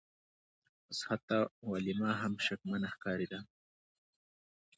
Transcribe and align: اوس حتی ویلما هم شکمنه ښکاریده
اوس 0.87 0.99
حتی 1.07 1.39
ویلما 1.69 2.11
هم 2.21 2.33
شکمنه 2.45 2.87
ښکاریده 2.93 3.39